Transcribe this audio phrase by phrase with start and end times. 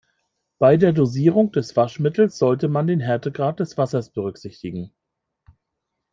[0.57, 4.95] Bei der Dosierung des Waschmittels sollte man den Härtegrad des Wassers berücksichtigen.